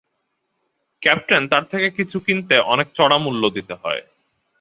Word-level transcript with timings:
Captain, 1.01 1.43
তার 1.47 1.63
থেকে 1.63 1.87
কিছু 1.89 2.17
কিনতে 2.19 2.55
অনেক 2.65 2.87
চড়া 2.93 3.17
মূল্য 3.17 3.43
দিতে 3.49 3.73
হয়। 3.73 4.01